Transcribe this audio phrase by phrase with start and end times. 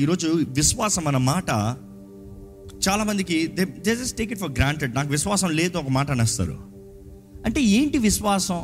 [0.00, 1.50] ఈరోజు విశ్వాసం అన్న మాట
[2.88, 6.58] చాలామందికి they they just take it for granted నాకు విశ్వాసం లేదు ఒక మాట అనేస్తారు.
[7.46, 8.60] అంటే ఏంటి విశ్వాసం?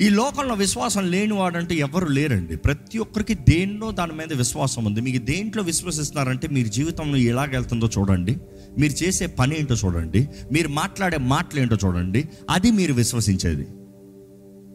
[0.00, 2.56] ఈ లోకంలో విశ్వాసం లేనివాడంటూ ఎవరు లేరండి.
[2.56, 5.00] ప్రతి ఒక్కరికి దేన్నో దాని మీద విశ్వాసం ఉంది.
[5.00, 8.36] మీకు దేంట్లో విశ్వసిస్తున్నారంటే మీరు జీవితంలో ఎలాగెళ్తుందో చూడండి.
[8.78, 10.28] మీరు చేసే పని ఏంటో చూడండి.
[10.52, 12.28] మీరు మాట్లాడే మాటలు ఏంటో చూడండి.
[12.50, 13.66] అది మీరు విశ్వసించేది.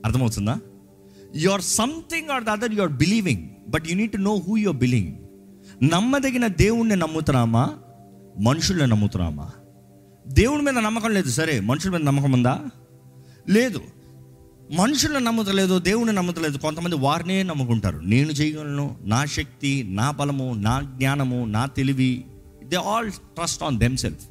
[0.05, 0.59] అర్థమవుతుందా?
[1.36, 4.57] You are something or the other you are believing but you need to know who
[4.57, 5.18] your believing
[5.84, 7.73] నమ్మదగిన దేవుణ్ణి నమ్ముతున్నామా?
[8.40, 9.50] మనుషుల్ని నమ్ముతున్నామా?
[10.27, 11.30] దేవుడి మీద నమ్మకం లేదు.
[11.30, 12.62] సరే మనుషుల మీద నమ్మకం ఉందా?
[13.50, 13.81] లేదు.
[14.72, 16.58] మనుషులను నమ్ముతలేదు దేవుని నమ్ముతలేదు.
[16.58, 17.98] కొంతమంది వారినే నమ్ముకుంటారు.
[17.98, 22.26] నేను చేయగలను నా శక్తి నా బలము నా జ్ఞానము నా తెలివి
[22.64, 24.26] they all trust on themself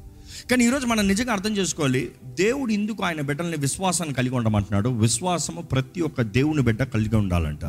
[0.49, 4.89] కానీ ఈరోజు మనం నిజంగా అర్థం చేసుకోవాలి దేవుడు ఎందుకు ఆయన బిడ్డల్ని విశ్వాసాన్ని కలిగి ఉండమంటున్నాడు.
[4.89, 7.65] విశ్వాసము ప్రతి ఒక్క దేవుని బిడ్డ కలిగి ఉండాలంట.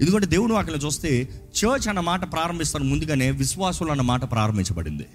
[0.00, 5.06] ఎందుకంటే దేవుడు వాటిని చూస్తే చర్చ్ అన్న మాట ప్రారంభిస్తాను ముందుగానే విశ్వాసులు అన్న మాట ప్రారంభించబడింది.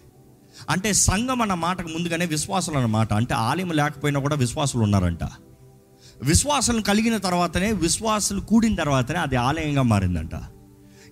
[0.70, 3.14] అంటే సంఘం అన్న మాటకు ముందుగానే విశ్వాసులు అన్న మాట.
[3.14, 5.24] అంటే ఆలయం లేకపోయినా కూడా విశ్వాసులు ఉన్నారంట.
[6.24, 10.32] విశ్వాసం కలిగిన తర్వాతనే విశ్వాసులు కూడిన తర్వాతనే అది ఆలయంగా మారిందంట.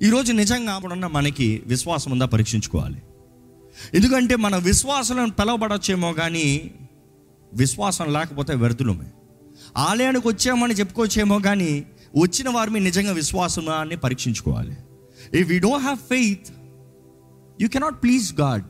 [0.02, 2.26] ఈరోజు నిజంగా అప్పుడున్న మనకి విశ్వాసం ఉందా?
[2.26, 3.02] పరీక్షించుకోవాలి.
[3.94, 6.72] ఎందుకంటే మన విశ్వాసాలను పిలవబడచ్చేమో కానీ
[7.54, 9.06] విశ్వాసం లేకపోతే వ్యర్థులమే.
[9.78, 11.86] ఆలయానికి వచ్చామని చెప్పుకోవచ్చేమో కానీ
[12.22, 14.78] వచ్చిన వారి మీద నిజంగా విశ్వాసమా అని పరీక్షించుకోవాలి.
[15.34, 16.48] If you don't have faith
[17.62, 18.64] you cannot please God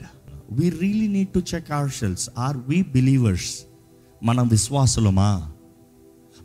[0.52, 3.60] we really need to check ourselves are we believers
[4.24, 5.52] మనం విశ్వాసులమా?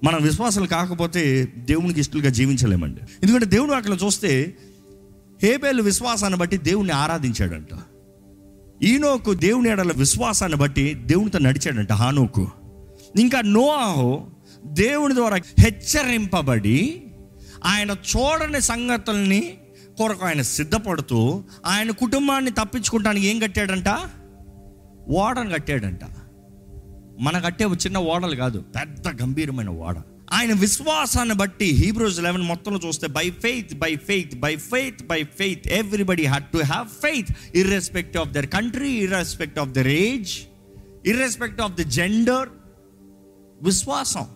[0.04, 3.00] మనం విశ్వాసాలు కాకపోతే దేవునికి ఇష్టలుగా జీవించలేమండి.
[3.22, 4.56] ఎందుకంటే దేవుడు అక్కడ చూస్తే
[5.42, 7.68] హేబేలు విశ్వాసాన్ని బట్టి దేవుణ్ణి ఆరాధించాడంట.
[8.82, 12.50] ఈనోకు దేవుని ఎడల విశ్వాసాన్ని బట్టి దేవునితో నడిచాడంట హానోకు.
[13.18, 14.26] ఇంకా నోఆహో
[14.64, 17.02] దేవుని ద్వారా హెచ్చరింపబడి
[17.64, 19.58] ఆయన చూడని సంగతుల్ని
[19.98, 23.98] కొరకు ఆయన సిద్ధపడుతూ ఆయన కుటుంబాన్ని తప్పించుకుంటానికి ఏం కట్టాడంట?
[25.08, 26.00] ఓడను కట్టాడంట.
[27.20, 29.96] మన కట్టే చిన్న ఓడలు కాదు పెద్ద గంభీరమైన ఓడ.
[30.32, 35.68] ఆయన విశ్వాసాన్ని బట్టి హీబ్రోస్ లెవెన్ మొత్తంలో చూస్తే by faith by faith by faith by faith
[35.68, 40.38] everybody had to have faith irrespective of their country irrespective of their age
[41.06, 42.48] irrespective of the gender
[43.62, 44.26] విశ్వాసం.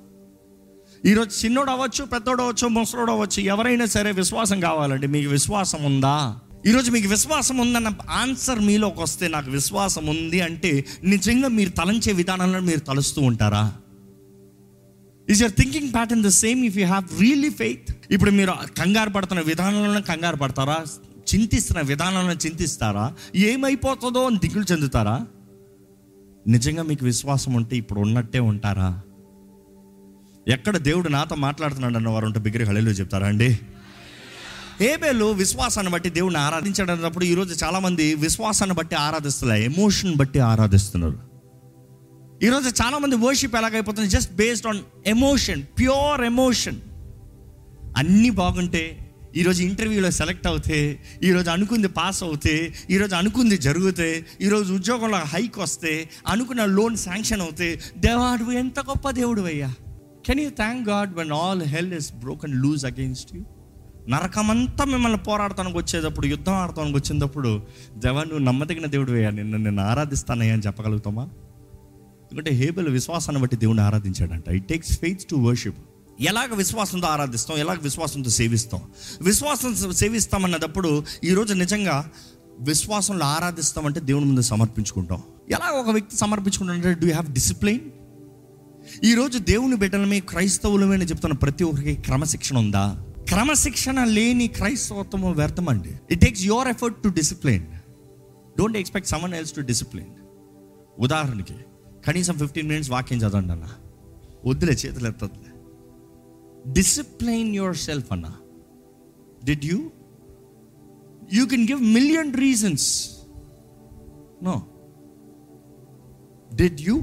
[1.07, 5.07] ఈరోజు చిన్నోడు అవ్వచ్చు పెద్దోడు అవ్వచ్చు ముసలోడు అవ్వచ్చు ఎవరైనా సరే విశ్వాసం కావాలండి.
[5.07, 6.37] మీకు విశ్వాసం ఉందా?
[6.67, 12.61] ఈరోజు మీకు విశ్వాసం ఉందన్న ఆన్సర్ మీలోకి వస్తే నాకు విశ్వాసం ఉంది అంటే నిజంగా మీరు తలంచే విధానంలో
[12.61, 13.73] మీరు తలుస్తూ ఉంటారా?
[15.31, 19.43] Is your thinking pattern the same if you have really faith ఇప్పుడు మీరు కంగారు పడుతున్న
[19.43, 20.85] విధానంలోనే కంగారు పడతారా?
[21.35, 23.15] చింతిస్తున్న విధానంలో చింతిస్తారా?
[23.37, 25.27] ఏమైపోతుందో అని దిగులు చెందుతారా?
[26.47, 29.03] నిజంగా మీకు విశ్వాసం ఉంటే ఇప్పుడు ఉన్నట్టే ఉంటారా?
[30.49, 33.59] ఎక్కడ దేవుడు నాతో మాట్లాడుతున్నాడు అన్న వారు ఉంటే బిగ్గర హళీలో చెప్తారా అండి?
[34.81, 41.30] ఏబేలు విశ్వాసాన్ని బట్టి దేవుడిని ఆరాధించడం అన్నప్పుడు ఈరోజు చాలామంది విశ్వాసాన్ని బట్టి ఆరాధిస్తున్నారు ఎమోషన్ బట్టి ఆరాధిస్తున్నారు.
[42.41, 44.09] ఈరోజు చాలామంది worship ఎలాగైపోతుంది?
[44.09, 46.79] Just based on emotion pure emotion
[47.97, 48.83] అన్నీ బాగుంటే
[49.37, 50.79] ఈరోజు ఇంటర్వ్యూలో సెలెక్ట్ అవుతే
[51.23, 52.55] ఈరోజు అనుకుంది పాస్ అవుతే
[52.91, 54.09] ఈరోజు అనుకుంది జరిగితే
[54.41, 55.93] ఈరోజు ఉద్యోగంలో హైక్ వస్తే
[56.29, 57.69] అనుకున్న లోన్ శాంక్షన్ అవుతే
[57.99, 59.71] దేవా నువ్వు ఎంత గొప్ప దేవుడు అయ్యా.
[60.27, 63.43] Can you thank God when all hell is broken loose against you
[64.09, 67.51] నరకమంతా మిమ్మల్ని పోరాడటానికి వచ్చేటప్పుడు యుద్ధం ఆడటానికి వచ్చినప్పుడు
[67.97, 69.31] దేవా నువ్వు నమ్మదగిన దేవుడు అయ్యా.
[69.31, 71.25] నిన్ను నేను ఆరాధిస్తానయ్యా అని చెప్పగలుగుతామా?
[72.33, 74.49] ఎందుకంటే హేబెల్ విశ్వాసాన్ని బట్టి దేవుని ఆరాధించాడంట.
[74.49, 75.79] It takes faith to worship
[76.21, 77.59] ఎలాగ విశ్వాసంతో ఆరాధిస్తాం?
[77.59, 78.81] ఎలాగ విశ్వాసంతో సేవిస్తాం?
[79.23, 82.11] విశ్వాసం సేవిస్తామన్నప్పుడు ఈరోజు నిజంగా
[82.61, 85.23] విశ్వాసంలో ఆరాధిస్తామంటే దేవుని ముందు సమర్పించుకుంటాం.
[85.51, 87.81] ఎలా ఒక వ్యక్తి సమర్పించుకుంటాడంటే డూ హ్యావ్ డిసిప్లిన్
[89.05, 93.05] ఈరోజు దేవుని బిడ్డలమే క్రైస్తవులమే చెప్తున్న ప్రతి ఒక్కరికి క్రమశిక్షణ ఉందా?
[93.29, 95.91] క్రమశిక్షణ లేని క్రైస్తవత్వము వ్యర్థమండి.
[96.11, 97.65] It takes your effort to discipline
[98.59, 100.07] don't expect someone else to discipline
[100.99, 101.55] ఉదాహరణకి
[102.07, 103.67] కనీసం ఫిఫ్టీన్ మినిట్స్ వాక్యం చదవండి అన్న
[104.45, 105.51] వద్దులే చేతులు ఎత్తదులే
[106.73, 108.27] డిసిప్లైన్ యువర్ సెల్ఫ్ అన్న.
[109.45, 109.79] Did you
[111.33, 112.87] you can give million reasons
[114.43, 114.55] no
[116.55, 116.97] did you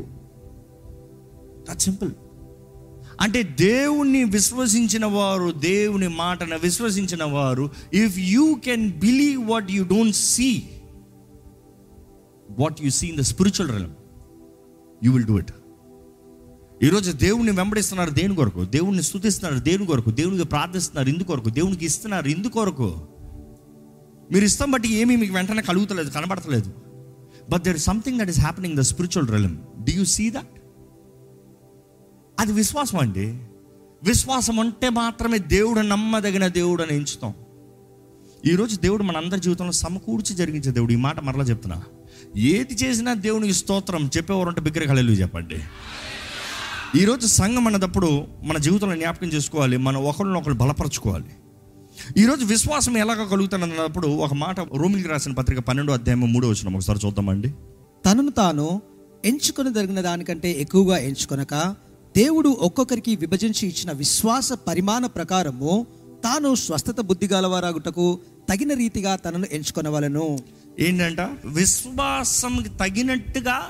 [1.70, 2.12] that simple
[3.22, 10.16] అంటే దేవుణ్ణి విశ్వసించిన వారు దేవుని మాటను విశ్వసించిన వారు if you can believe what you don't
[10.16, 10.50] see
[12.50, 13.94] what you see in the spiritual realm
[15.04, 15.52] you will do it
[16.84, 18.66] ఈరోజు దేవుణ్ణి వెంబడిస్తున్నారు దేని కొరకు?
[18.66, 20.12] దేవుణ్ణి స్థుతిస్తున్నారు దేని కొరకు?
[20.12, 21.50] దేవునికి ప్రార్థిస్తున్నారు ఇందు కొరకు?
[21.50, 23.08] దేవునికి ఇస్తున్నారు ఇందు కొరకు?
[24.32, 26.74] మీరు ఇష్టం బట్టి ఏమీ మీకు వెంటనే కలుగుతలేదు కనబడతలేదు.
[27.50, 30.62] But there something that is happening the spiritual realm do you see that
[32.40, 33.28] అది విశ్వాసం అండి.
[34.04, 37.34] విశ్వాసం అంటే మాత్రమే దేవుడు నమ్మదగిన దేవుడు అని ఎంచుతాం.
[38.46, 40.92] ఈరోజు దేవుడు మన అందరి జీవితంలో సమకూర్చి జరిగించే దేవుడు.
[40.92, 41.84] ఈ మాట మరలా చెప్తున్నా.
[42.38, 44.62] ఏది చేసినా దేవునికి స్తోత్రం చెప్పేవారు ఉంటే
[45.14, 45.56] చెప్పండి.
[46.96, 51.26] ఈరోజు సంఘం అన్నదప్పుడు మన జీవితంలో జ్ఞాపకం చేసుకోవాలి మనం ఒకరినొకరు బలపరచుకోవాలి.
[52.18, 57.54] ఈరోజు విశ్వాసం ఎలాగ కలుగుతున్నప్పుడు ఒక మాట రోమిలికి రాసిన పత్రిక పన్నెండు అధ్యాయం మూడో వచ్చిన ఒకసారి చూద్దామండి.
[58.06, 58.82] తనను తాను
[59.26, 61.76] ఎంచుకొని జరిగిన దానికంటే ఎక్కువగా ఎంచుకొనక
[62.18, 65.88] దేవుడు ఒక్కొక్కరికి విభజించి ఇచ్చిన విశ్వాస పరిమాణ ప్రకారము
[66.24, 70.40] తాను స్వస్థత బుద్ధి గలవారాగుటకు తగిన రీతిగా తనను ఎంచుకొనవలను.
[70.80, 71.22] ఏంటంట?
[71.46, 73.70] విశ్వాసంకి తగినట్టుగా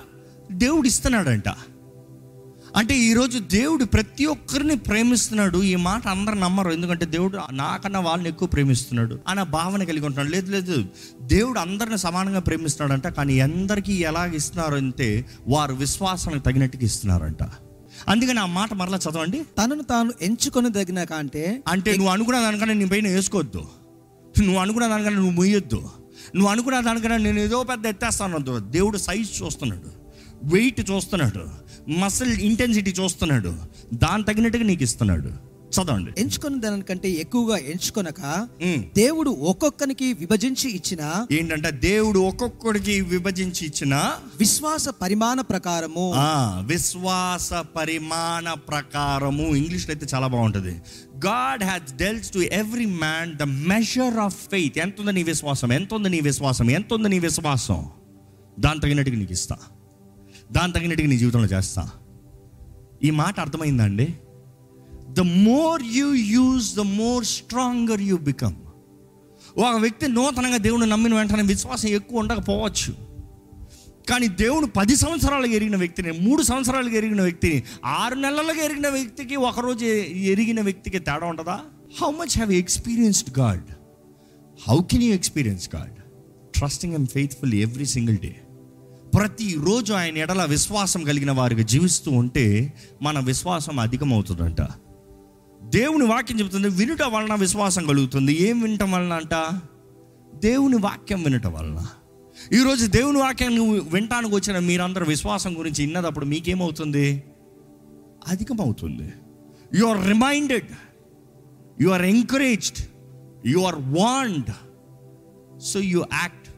[0.52, 1.50] దేవుడు ఇస్తున్నాడంట
[2.76, 5.64] అంటే ఈరోజు దేవుడు ప్రతి ఒక్కరిని ప్రేమిస్తున్నాడు.
[5.64, 6.72] ఈ మాట అందరు నమ్మరు.
[6.72, 9.20] ఎందుకంటే దేవుడు నాకన్నా వాళ్ళని ఎక్కువ ప్రేమిస్తున్నాడు.
[9.28, 10.30] అన్న భావన కలిగి ఉంటున్నాడు.
[10.30, 10.86] లేదు లేదు.
[11.22, 13.08] దేవుడు అందరిని సమానంగా ప్రేమిస్తున్నాడంట.
[13.08, 17.44] కానీ అందరికీ ఎలాగ ఇస్తున్నారు అంటే వారు విశ్వాసానికి తగినట్టుగా ఇస్తున్నారంట.
[18.08, 19.40] అందుకని ఆ మాట మరలా చదవండి.
[19.40, 23.66] తనను తాను ఎంచుకొని తగిన కంటే అంటే నువ్వు అనుకున్న దానికన్నా నీ పైన వేసుకోవద్దు.
[24.40, 25.90] నువ్వు అనుకున్న దానికన్నా నువ్వు మొయ్యొద్దు.
[26.36, 30.08] నువ్వు అనుకున్న దానికన్నా నేను ఏదో పెద్ద ఎత్తేస్తాను దేవుడు సైజ్ చూస్తున్నాడు.
[30.44, 31.50] వెయిట్ చూస్తున్నాడు.
[31.92, 33.56] మసిల్ ఇంటెన్సిటీ చూస్తున్నాడు.
[33.94, 35.57] దాని తగినట్టుగా నీకు ఇస్తున్నాడు.
[35.74, 36.12] చదవండి.
[36.18, 38.48] ఎంచుకొని దానికంటే ఎక్కువగా ఎంచుకొనక.
[38.96, 43.96] దేవుడు ఒక్కొక్కనికి విభజించి ఇచ్చిన ఏంటంటే దేవుడు ఒక్కొక్కడికి విభజించి ఇచ్చిన
[44.40, 46.14] విశ్వాస పరిమాణ ప్రకారము.
[46.66, 49.56] విశ్వాస పరిమాణ ప్రకారము.
[49.56, 50.72] ఇంగ్లీష్లో అయితే చాలా బాగుంటుంది.
[51.26, 55.72] God has dealt to every man the measure of faith ఎంత ఉంది నీ విశ్వాసం?
[55.72, 56.72] ఎంత ఉంది నీ విశ్వాసం?
[56.72, 57.86] ఎంత ఉంది నీ విశ్వాసం?
[58.60, 59.58] దాని తగినట్టుగా నీకు ఇస్తా.
[60.52, 61.90] దాని తగినట్టుగా నీ జీవితంలో చేస్తా.
[63.04, 64.08] ఈ మాట అర్థమైందండి
[65.18, 68.56] the more you use the more stronger you become
[69.58, 72.94] ఒక వ్యక్తి నూతనంగా దేవుని నమ్మిన వెంటనే విశ్వాసం ఎక్కువ ఉండకపోవచ్చు.
[74.10, 79.86] కానీ దేవుడు పది సంవత్సరాలుగా ఎరిగిన వ్యక్తిని మూడు సంవత్సరాలుగా ఎరిగిన వ్యక్తిని ఆరు నెలలుగా ఎరిగిన వ్యక్తికి ఒకరోజు
[80.32, 81.60] ఎరిగిన వ్యక్తికి తేడా ఉండదా?
[82.02, 83.64] How much have experienced God
[84.68, 85.96] how can you experience God
[86.56, 88.36] trusting and faithful every single day
[89.18, 94.62] ప్రతిరోజు ఆయన ఎడల విశ్వాసం కలిగిన వారికి జీవిస్తూ ఉంటే మన విశ్వాసం అధికమవుతుందంట.
[95.68, 98.44] దేవుని వాక్యం చెబుతుంది వినుట వలన విశ్వాసం కలుగుతుంది.
[98.44, 99.60] ఏం వినటం వలన అంట?
[100.36, 101.86] దేవుని వాక్యం వినటం వలన.
[102.54, 107.24] ఈరోజు దేవుని వాక్యం నువ్వు వినటానికి వచ్చిన మీరందరూ విశ్వాసం గురించి విన్నదప్పుడు మీకేమవుతుంది?
[108.28, 109.14] అధికమవుతుంది.
[109.76, 110.68] You are reminded
[111.82, 112.78] you are encouraged
[113.46, 114.54] you are warned
[115.62, 116.50] so you act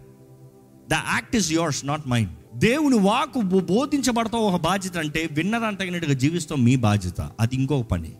[0.89, 6.13] the act is yours not mind దేవుని వాకు బో- బోధించబడతాం ఒక బాధ్యత అంటే విన్నదాన్ని తగినట్టుగా
[6.13, 7.21] జీవిస్తాం మీ బాధ్యత.
[7.39, 8.15] అది ఇంకొక పని.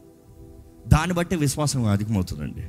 [0.90, 2.68] దాన్ని బట్టి విశ్వాసం అధికమవుతుందండి.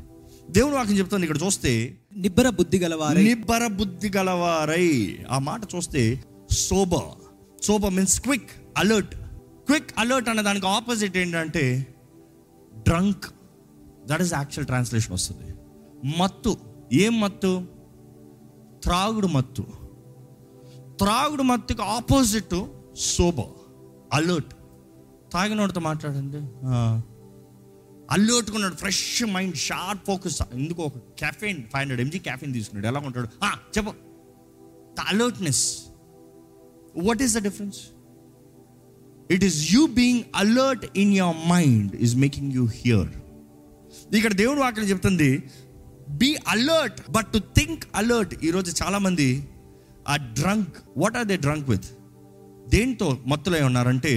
[0.51, 3.23] దేవుని వాక్యం చెప్తుంది ఇక్కడ చూస్తే నిబ్బర బుద్ధి గలవారై.
[3.23, 5.19] నిబ్బర బుద్ధి గలవారై.
[5.31, 7.01] ఆ మాట చూస్తే sober.
[7.63, 9.15] Sober means quick alert
[9.67, 11.95] quick alert అనే దానికి ఆపోజిట్ ఏంటంటే
[12.75, 13.25] drunk
[14.07, 15.55] that is actual translation వస్తుంది.
[16.19, 16.57] మత్తు.
[16.93, 17.63] ఏం మత్తు?
[18.85, 19.67] త్రాగుడు మత్తు.
[20.99, 22.67] త్రాగుడు మత్తుకి ఆపోజిట్
[22.99, 23.41] సోబ.
[24.13, 24.55] అలర్ట్
[25.33, 26.39] తాగినోడితో మాట్లాడండి.
[28.11, 29.03] అల్లుట్టుకున్నాడు ఫ్రెష్
[29.35, 32.87] మైండ్ షార్ప్ ఫోకస్ ఎందుకు ఒక caffeine five hundred MG caffeine తీసుకున్నాడు.
[32.87, 33.29] ఎలా ఉంటాడు?
[33.77, 33.93] చెప్పు.
[34.99, 35.63] The alertness
[37.09, 37.79] what is the difference
[39.31, 43.11] it is you being alert in your mind is making you here
[44.15, 45.31] ఇక్కడ దేవుడు వాక్యం చెప్తుంది
[46.23, 49.29] be alert but to think alert ఈరోజు చాలామంది
[50.09, 51.89] ఆ drunk what are they drunk with
[52.69, 54.13] దేంతో మత్తులై ఉన్నారంటే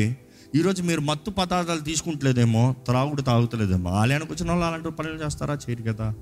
[0.56, 3.90] ఈరోజు మీరు మత్తు పదార్థాలు తీసుకుంటలేదేమో త్రాగుడు తాగుతలేదేమో.
[3.90, 5.54] ఆలయానికి వచ్చిన వాళ్ళు అలాంటి పనులు చేస్తారా?
[5.54, 6.14] చేయరు కదా.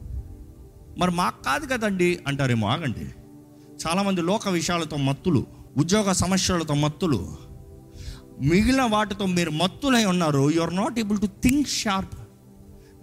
[0.97, 3.05] మరి మాకు కాదు కదండి అంటారేమో ఆగండి.
[3.87, 5.45] చాలామంది లోక విషయాలతో మత్తులు
[5.77, 7.35] ఉద్యోగ సమస్యలతో మత్తులు.
[8.41, 10.51] మిగిలిన వాటితో మీరు మత్తులై ఉన్నారు.
[10.51, 12.19] You are not able to think sharp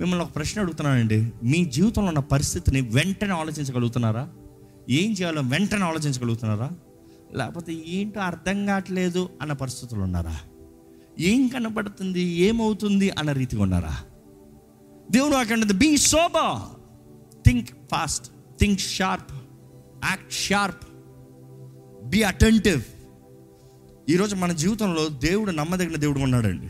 [0.01, 1.33] మిమ్మల్ని ఒక ప్రశ్న అడుగుతున్నానండి.
[1.45, 4.29] మీ జీవితంలో ఉన్న పరిస్థితిని వెంటనే ఆలోచించగలుగుతున్నారా?
[4.91, 6.71] ఏం చేయాలో వెంటనే ఆలోచించగలుగుతున్నారా?
[7.35, 10.39] లేకపోతే ఏంటో అర్థం కావట్లేదు అన్న పరిస్థితులు ఉన్నారా?
[11.21, 13.11] ఏం కనపడుతుంది ఏమవుతుంది?
[13.11, 13.97] అన్న రీతిగా ఉన్నారా?
[15.11, 16.69] దేవుడు అక్కడ be sober
[17.47, 19.33] think fast think sharp
[20.05, 20.85] act sharp
[22.09, 22.83] be attentive
[24.09, 26.69] ఈరోజు మన జీవితంలో దేవుడు నమ్మదగిన దేవుడు ఉన్నాడండి.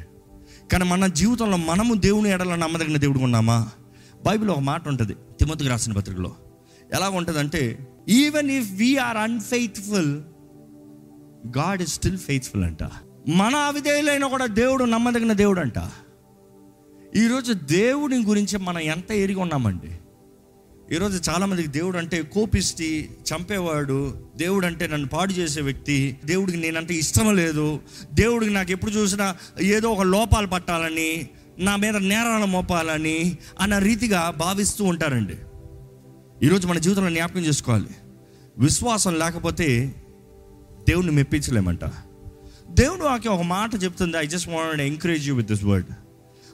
[0.72, 3.68] కానీ మన జీవితంలో మనము దేవుని ఎడల నమ్మదగిన దేవుడు ఉన్నామా?
[4.26, 5.14] బైబిల్ ఒక మాట ఉంటుంది.
[5.14, 6.34] తిమ్మతికి రాసిన పత్రికలో.
[6.94, 10.22] ఎలా ఉంటుందంటే even if we're unfaithful
[11.58, 12.82] God is still faithful అంట.
[13.26, 15.78] మన అవిధేయులైనా కూడా దేవుడు నమ్మదగిన దేవుడు అంట
[17.16, 19.98] ఈరోజు దేవుని గురించి మనం ఎంత ఎరిగి ఉన్నామండి?
[20.94, 27.36] ఈరోజు చాలామందికి దేవుడు అంటే కోపిస్తి చంపేవాడు దేవుడు అంటే నన్ను పాడు చేసే వ్యక్తి దేవుడికి నేనంటే ఇష్టం
[27.36, 27.80] లేదు
[28.14, 34.84] దేవుడికి నాకు ఎప్పుడు చూసినా ఏదో ఒక లోపాలు పట్టాలని నా మీద నేరాలు మోపాలని అన్న రీతిగా భావిస్తూ
[34.84, 35.36] ఉంటారండి.
[36.46, 37.88] ఈరోజు మన జీవితంలో జ్ఞాపకం చేసుకోవాలి.
[38.58, 39.94] విశ్వాసం లేకపోతే
[40.88, 41.80] దేవుణ్ణి మెప్పించలేమంట.
[42.70, 44.16] దేవుడు ఆకి ఒక మాట చెప్తుంది.
[44.16, 45.86] I just want encourage you with this word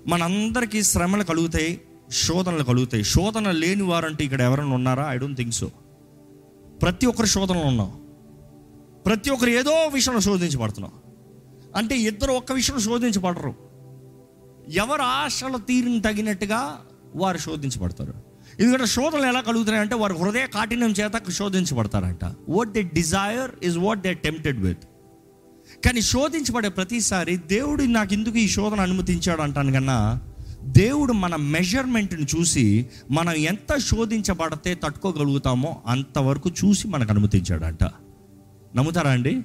[0.06, 1.80] మనందరికీ శ్రమలు కలుగుతాయి
[2.12, 3.04] శోధనలు కలుగుతాయి.
[3.04, 5.06] శోధన లేని వారంటే ఇక్కడ ఎవరైనా ఉన్నారా?
[5.09, 5.71] ఐ డోంట్ థింక్ సో
[6.83, 8.00] ప్రతి ఒక్కరు శోధనలు ఉన్నాం.
[9.06, 10.92] ప్రతి ఒక్కరు ఏదో విషయంలో శోధించబడుతున్నాం.
[11.76, 13.54] అంటే ఇద్దరు ఒక్క విషయంలో శోధించబడరు.
[14.68, 16.80] ఎవరు ఆశలు తీరిని తగినట్టుగా
[17.16, 18.14] వారు శోధించబడతారు.
[18.61, 22.25] ఎందుకంటే శోధనలు ఎలా కలుగుతున్నాయంటే వారి హృదయ కాఠిన్యం చేత శోధించబడతారంట.
[22.49, 24.78] What they desire is what they tempted with
[25.85, 30.21] కానీ శోధించబడే ప్రతిసారి దేవుడు నాకు ఎందుకు ఈ శోధన అనుమతించాడు అంటాను కన్నా
[30.64, 37.85] దేవుడు మన మెజర్మెంట్ని చూసి మనం ఎంత శోధించబడితే తట్టుకోగలుగుతామో అంతవరకు చూసి మనకు అనుమతించాడంట.
[38.76, 39.43] నమ్ముతారా అండి?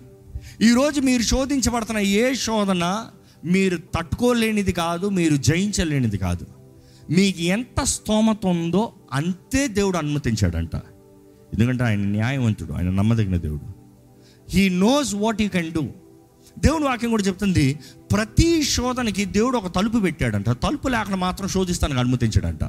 [0.62, 3.06] ఈరోజు మీరు శోధించబడుతున్న ఏ శోధన
[3.46, 6.46] మీరు తట్టుకోలేనిది కాదు మీరు జయించలేనిది కాదు.
[7.10, 10.76] మీకు ఎంత స్తోమత ఉందో అంతే దేవుడు అనుమతించాడంట.
[11.54, 13.74] ఎందుకంటే ఆయన న్యాయవంతుడు ఆయన నమ్మదగిన దేవుడు.
[14.50, 15.88] He knows what you can do
[16.60, 17.80] దేవుని వాక్యం కూడా చెప్తుంది
[18.12, 20.50] ప్రతి శోధనకి దేవుడు ఒక తలుపు పెట్టాడంట.
[20.50, 22.64] తలుపు లేకుండా మాత్రం శోధిస్తానికి అనుమతించాడంట.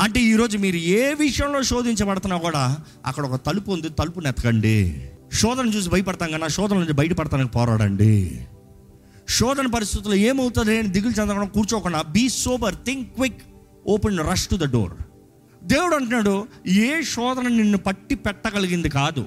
[0.00, 5.10] అంటే ఈరోజు మీరు ఏ విషయంలో శోధించబడుతున్నా కూడా అక్కడ ఒక తలుపు ఉంది తలుపు నెతకండి.
[5.32, 8.46] శోధన చూసి భయపడతాం కన్నా శోధన నుంచి బయటపడతానికి పోరాడండి.
[9.28, 13.42] శోధన పరిస్థితుల్లో ఏమవుతుంది అని దిగులు చెందకుండా కూర్చోకుండా be sober think quick
[13.86, 14.92] open rush to the door
[15.64, 19.24] దేవుడు అంటున్నాడు ఏ శోధన నిన్ను పట్టి పెట్టగలిగింది కాదు.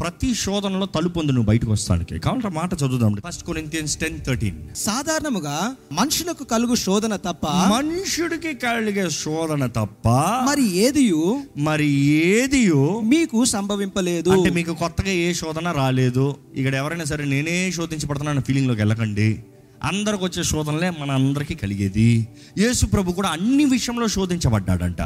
[0.00, 2.18] ప్రతి శోధనలో తలుపు ఉంది నువ్వు బయటకు వస్తానికి.
[2.18, 3.16] కాబట్టి మాట చదువుదాం.
[3.28, 10.08] ఫస్ట్ కొరింథియన్స్ టెన్ థర్టీన్ సాధారణముగా మనుషులకు కలుగు శోధన తప్ప మనుషుడికి కలిగే శోధన తప్ప
[10.48, 11.42] మరి ఏదియు?
[11.56, 11.86] మరి
[12.32, 13.00] ఏదియో?
[13.04, 14.30] మీకు సంభవింపలేదు.
[14.30, 16.36] అంటే మీకు కొత్తగా ఏ శోధన రాలేదు.
[16.54, 19.44] ఇక్కడ ఎవరైనా సరే నేనే శోధించబడుతున్నాను ఫీలింగ్లోకి వెళ్ళకండి.
[19.84, 22.28] అందరికి వచ్చే శోధనలే మన అందరికీ కలిగేది.
[22.58, 25.02] యేసు ప్రభు కూడా అన్ని విషయంలో శోధించబడ్డాడంట.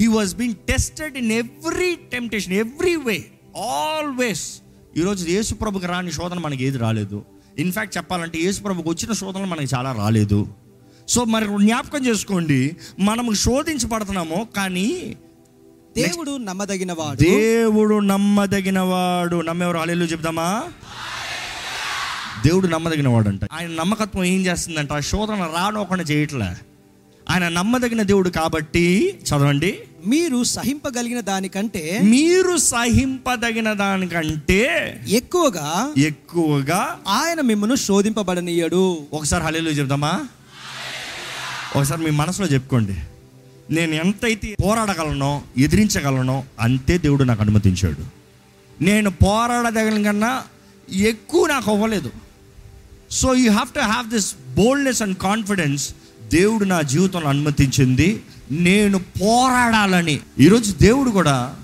[0.00, 3.24] He was been tested in every temptation every way
[3.58, 4.58] always
[4.96, 7.24] ఈరోజు యేసు ప్రభుకి రాని శోధన మనకి ఏది రాలేదు.
[7.58, 10.48] ఇన్ఫ్యాక్ట్ చెప్పాలంటే యేసు ప్రభుకి వచ్చిన శోధనలు మనకి చాలా రాలేదు.
[11.08, 15.16] సో మరి జ్ఞాపకం చేసుకోండి మనము శోధించబడుతున్నాము కానీ
[15.96, 20.64] దేవుడు నమ్మదగిన వాడు దేవుడు నమ్మదగిన వాడు నమ్మేవారు అలెలు చెప్దామా?
[22.46, 24.92] దేవుడు నమ్మదగిన వాడు అంట ఆయన నమ్మకత్వం ఏం చేస్తుందంట?
[24.92, 26.54] ఆ శోధన రానోకుండా చేయట్లే.
[27.30, 29.78] ఆయన నమ్మదగిన దేవుడు కాబట్టి చదవండి.
[30.08, 34.64] మీరు సహింపగలిగిన దానికంటే మీరు సహింపదగిన దానికంటే
[35.08, 38.98] ఎక్కువగా ఎక్కువగా ఆయన మిమ్మను శోధింపబడనీయడు.
[39.12, 40.20] ఒకసారి హలేలు చెప్దామా?
[41.76, 42.94] ఒకసారి మీ మనసులో చెప్పుకోండి.
[43.74, 48.04] నేను ఎంతైతే పోరాడగలనో ఎదిరించగలనో అంతే దేవుడు నాకు అనుమతించాడు.
[48.84, 50.42] నేను పోరాడదగలను కన్నా
[50.90, 52.10] ఎక్కువ నాకు అవ్వలేదు.
[53.10, 55.94] So you have to have this boldness and confidence
[56.32, 58.22] దేవుడు నా జీవితంలో అనుమతించింది.
[58.50, 60.20] నేను పోరాడాలని.
[60.38, 61.56] ఈరోజు దేవుడు కూడా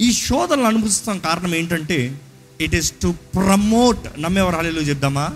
[0.00, 2.20] ఈ శోధనలు అనుమతిస్తాం కారణం ఏంటంటే
[2.60, 5.30] ఇట్ ఈస్ టు ప్రమోట్ నమ్మేవారు హాలీలు చెప్దామా?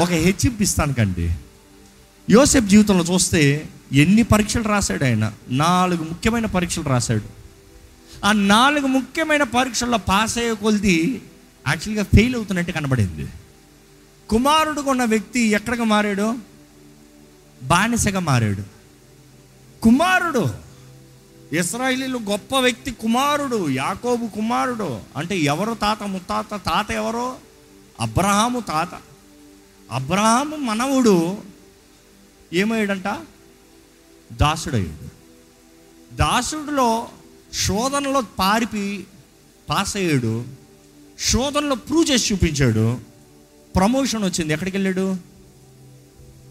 [0.00, 1.32] ఒక హెచ్చింపు ఇస్తానికండి
[2.30, 5.32] యోసెఫ్ జీవితంలో చూస్తే ఎన్ని పరీక్షలు రాశాడు ఆయన?
[5.48, 7.44] నాలుగు ముఖ్యమైన పరీక్షలు రాశాడు.
[8.24, 11.22] ఆ నాలుగు ముఖ్యమైన పరీక్షల్లో పాస్ అయ్యే కొలిది
[11.68, 13.28] యాక్చువల్గా ఫెయిల్ అవుతున్నట్టు కనబడింది.
[14.28, 16.38] కుమారుడుగా ఉన్న వ్యక్తి ఎక్కడికి మారాడు?
[17.62, 18.73] బానిసగా మారాడు.
[19.84, 20.54] కుమారుడు.
[21.56, 25.00] ఇస్రాయిలీలు గొప్ప వ్యక్తి కుమారుడు యాకోబు కుమారుడు.
[25.16, 26.02] అంటే ఎవరు తాత?
[26.02, 26.50] ముత్తాత?
[26.50, 27.36] తాత ఎవరో?
[28.00, 28.88] అబ్రహాము తాత.
[29.90, 31.38] అబ్రహాము మనవుడు
[32.52, 33.08] ఏమయ్యాడంట?
[34.32, 35.08] దాసుడయ్యాడు.
[36.16, 37.08] దాసుడిలో
[37.66, 39.06] శోధనలో పారిపి
[39.68, 40.44] పాస్ అయ్యాడు
[41.18, 42.98] శోధనలో ప్రూవ్ చేసి చూపించాడు.
[43.76, 44.52] ప్రమోషన్ వచ్చింది.
[44.52, 45.16] ఎక్కడికి వెళ్ళాడు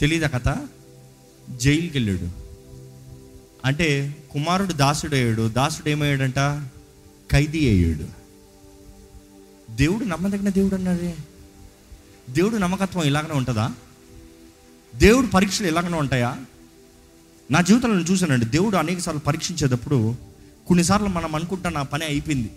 [0.02, 0.68] తెలియదా కథ?
[1.58, 2.43] జైలుకి వెళ్ళాడు
[3.66, 6.36] అంటే కుమారుడు దాసుడు అయ్యాడు దాసుడు ఏమయ్యాడంట?
[7.32, 8.24] ఖైదీ అయ్యాడు.
[9.76, 11.16] దేవుడు నమ్మదగిన దేవుడు అన్నాడే
[12.30, 13.72] దేవుడు నమ్మకత్వం ఇలాగనే ఉంటుందా?
[14.96, 16.38] దేవుడు పరీక్షలు ఇలాగనే ఉంటాయా?
[17.52, 20.16] నా జీవితంలో నేను చూశానండి దేవుడు అనేకసార్లు పరీక్షించేటప్పుడు
[20.68, 22.52] కొన్నిసార్లు మనం అనుకుంటా నా పని అయిపోయింది.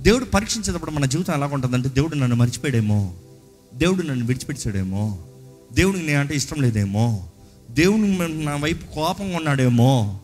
[0.00, 3.14] దేవుడు పరీక్షించేటప్పుడు మన జీవితం ఎలా ఉంటుందంటే దేవుడు నన్ను మర్చిపోయాడేమో.
[3.74, 5.24] దేవుడు నన్ను విడిచిపెట్టాడేమో
[5.72, 7.30] దేవుడికి నేను అంటే ఇష్టం లేదేమో.
[7.74, 10.20] దేవుడు నా వైపు కోపంగా ఉన్నాడేమో.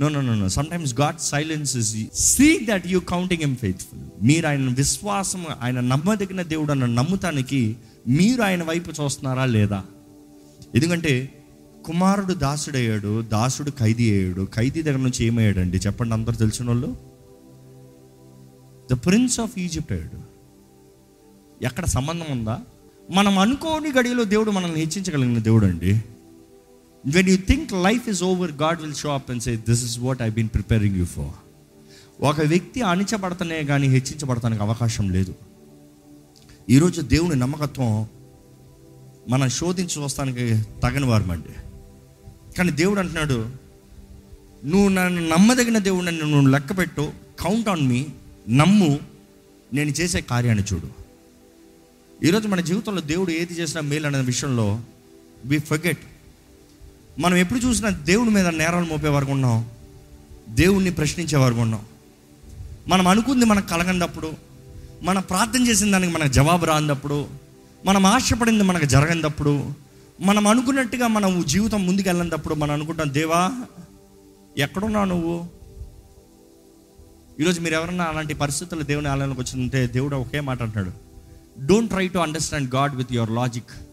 [0.00, 4.46] No no no no sometimes God silence is see that you counting him faithful మీరు
[4.46, 7.76] ఆయన విశ్వాసం ఆయన నమ్మదగిన దేవుడు అన్న నమ్ముతానికి
[8.08, 9.84] మీరు ఆయన వైపు చూస్తున్నారా లేదా?
[10.74, 11.42] ఎందుకంటే
[11.84, 15.76] కుమారుడు దాసుడయ్యాడు దాసుడు ఖైదీ అయ్యాడు ఖైదీ దగ్గర నుంచి ఏమయ్యాడండి?
[15.76, 16.96] చెప్పండి అందరు తెలిసిన వాళ్ళు
[18.92, 20.34] ద ప్రిన్స్ ఆఫ్ ఈజిప్ట్ అయ్యాడు.
[21.64, 22.60] ఎక్కడ సంబంధం ఉందా?
[23.10, 26.04] మనం అనుకోని గడిలో దేవుడు మనల్ని హెచ్చించగలిగిన దేవుడు అండి
[27.06, 30.22] when you think life is over God will show up and say this is what
[30.22, 31.32] I been preparing you for
[32.20, 35.34] ఒక వ్యక్తి అణించబడతానే కానీ హెచ్చించబడతానికి అవకాశం లేదు.
[36.70, 38.08] ఈరోజు దేవుని నమ్మకత్వం
[39.28, 41.54] మనం శోధించి చూస్తానికి తగని వారమండి.
[42.58, 43.48] కానీ దేవుడు అంటున్నాడు
[44.64, 48.06] నువ్వు నన్ను నమ్మదగిన దేవుడు నన్ను నువ్వు లెక్క పెట్టు కౌంట్ ఆన్ మీ
[48.48, 48.98] నమ్ము
[49.72, 50.88] నేను చేసే కార్యాన్ని చూడు.
[52.26, 54.80] ఈరోజు మన జీవితంలో దేవుడు ఏది చేసినా మేలు అనే విషయంలో
[55.44, 55.98] వి ఫర్గెట్
[57.18, 59.70] మనం ఎప్పుడు చూసినా దేవుడి మీద నేరాలు మోపేవారు ఉన్నాం.
[60.48, 61.82] దేవుణ్ణి ప్రశ్నించేవారు ఉన్నాం.
[62.88, 64.32] మనం అనుకుంది మనకు కలగనప్పుడు
[65.02, 67.26] మనం ప్రార్థన చేసిన దానికి మనకు జవాబు రానప్పుడు
[67.84, 69.70] మనం ఆశపడింది మనకు జరగనప్పుడు
[70.20, 73.52] మనం అనుకున్నట్టుగా మనం జీవితం ముందుకెళ్ళినప్పుడు మనం అనుకుంటాం దేవా
[74.58, 75.46] ఎక్కడున్నావు నువ్వు?
[77.40, 80.92] ఈరోజు మీరు ఎవరన్నా అలాంటి పరిస్థితుల్లో దేవుని ఆలయంలోకి వచ్చిందంటే దేవుడు ఒకే మాట అంటున్నాడు.
[81.66, 83.83] Don't try to understand God with your logic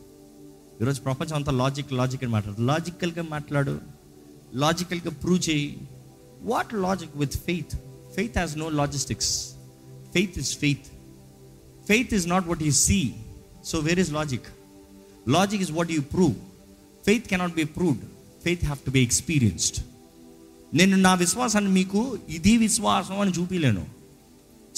[0.81, 3.79] ఈరోజు ప్రపంచం అంతా లాజిక్ లాజిక్ అని మాట్లాడు లాజికల్గా మాట్లాడు
[4.53, 5.77] లాజికల్గా ప్రూవ్ చేయి.
[6.41, 7.73] What logic with faith
[8.15, 9.53] faith has no logistics
[10.13, 10.87] faith is faith
[11.87, 13.11] faith is not what you see
[13.65, 14.47] so where is logic
[15.27, 16.35] logic is what you prove
[17.05, 18.03] faith cannot be proved
[18.43, 19.79] faith have to be experienced
[20.73, 23.85] నేను నా విశ్వాసాన్ని మీకు ఇది విశ్వాసం అని చూపించలేను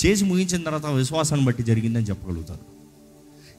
[0.05, 2.63] చేసి ముగించిన తర్వాత విశ్వాసాన్ని బట్టి జరిగిందని చెప్పగలుగుతాను.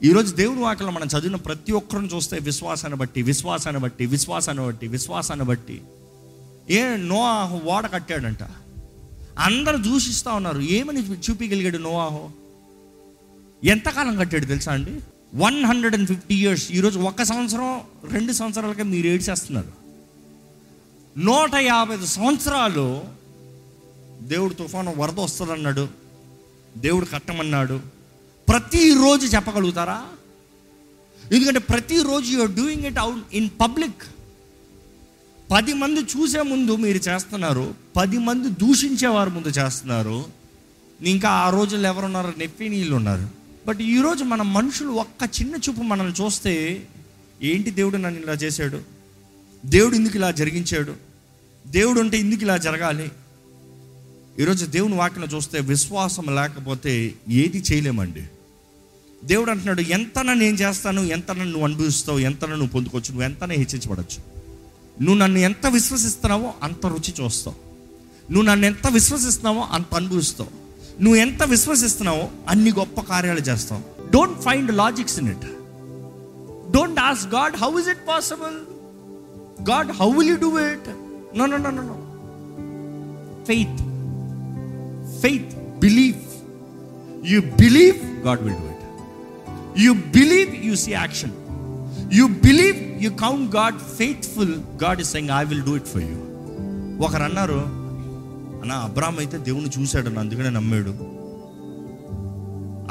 [0.03, 5.45] ఈరోజు దేవుని వాక్యంలో మనం చదివిన ప్రతి ఒక్కరిని చూస్తే విశ్వాసాన్ని బట్టి విశ్వాసాన్ని బట్టి విశ్వాసాన్ని బట్టి విశ్వాసాన్ని
[5.45, 5.83] బట్టి.
[6.71, 8.39] ఏ నోఆహు ఓడ కట్టాడంట.
[9.39, 10.61] అందరూ దూషిస్తూ ఉన్నారు.
[10.61, 12.31] ఏమని చూపించగలిగాడు నోవాహో?
[13.65, 15.01] ఎంతకాలం కట్టాడు తెలుసా అండి?
[15.35, 16.73] One hundred and fifty years.
[16.73, 19.85] ఈరోజు ఒక సంవత్సరం రెండు సంవత్సరాలకే మీరు ఏడ్చేస్తున్నారు.
[21.19, 23.03] నూట యాభై ఐదు సంవత్సరాలు
[24.23, 25.89] దేవుడు తుఫాను వరద వస్తుందన్నాడు.
[26.77, 27.94] దేవుడు కట్టమన్నాడు.
[28.49, 30.03] ప్రతిరోజు చెప్పగలుగుతారా?
[31.33, 34.03] ఎందుకంటే ప్రతిరోజు you're doing it out in public
[35.51, 40.25] పది మంది చూసే ముందు మీరు చేస్తున్నారు పది మంది దూషించేవారు ముందు చేస్తున్నారు.
[41.03, 42.35] ఇంకా ఆ రోజుల్లో ఎవరున్నారు?
[42.39, 43.29] నెప్పి నీళ్ళు ఉన్నారు
[43.67, 46.87] బట్ ఈరోజు మన మనుషులు ఒక్క చిన్న చూపు మనల్ని చూస్తే
[47.43, 48.81] ఏంటి దేవుడు నన్ను ఇలా చేశాడు?
[49.67, 50.95] దేవుడు ఎందుకు ఇలా జరిగించాడు?
[51.67, 53.11] దేవుడు ఉంటే ఇందుకు ఇలా జరగాలి?
[54.39, 58.25] ఈరోజు దేవుని వాక్యం చూస్తే విశ్వాసం లేకపోతే ఏది చేయలేమండి.
[59.25, 64.21] దేవుడు అంటున్నాడు ఎంత నేను చేస్తాను ఎంత నన్ను అనుభవిస్తావు ఎంత నన్ను పొందుకోవచ్చు నువ్వు ఎంతనే హెచ్చించబడచ్చు.
[65.03, 67.57] నువ్వు నన్ను ఎంత విశ్వసిస్తున్నావో అంత రుచి చూస్తావు.
[68.33, 70.51] నువ్వు నన్ను ఎంత విశ్వసిస్తున్నావో అంత అనుభవిస్తావు.
[71.01, 73.83] నువ్వు ఎంత విశ్వసిస్తున్నావో అన్ని గొప్ప కార్యాలు చేస్తావు.
[74.13, 75.47] Don't find logics in it
[76.73, 78.55] don't ask God how is it possible
[79.71, 80.89] God how will you do it
[81.39, 81.97] no no no no no
[83.45, 83.83] faith
[85.21, 86.17] faith believe
[87.25, 88.74] you believe God will do it
[89.79, 91.31] you believe you see action
[92.13, 96.17] you believe you count God faithful God is saying I will do it for you
[97.05, 97.85] ఒకరు అన్నారు
[98.63, 101.15] అన్న Abram అయితే దేవుని చూశాడు అందుకనే నమ్మాడు.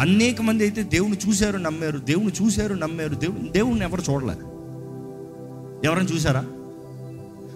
[0.01, 1.99] అనేక మంది అయితే దేవుని చూశారు నమ్మారు.
[1.99, 3.15] దేవుని చూశారు నమ్మారు.
[3.15, 4.33] దేవుని దేవుణ్ణి ఎవరు చూడలే.
[5.87, 6.45] ఎవరైనా చూసారా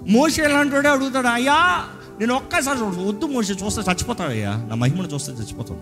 [0.10, 1.86] మోసే ఎలాంటి అడుగుతాడు అయ్యా
[2.20, 5.80] నేను ఒక్కసారి చూడ వద్దు మోసే చూస్తే చచ్చిపోతావు అయ్యా నా మహిమను చూస్తే చచ్చిపోతావు.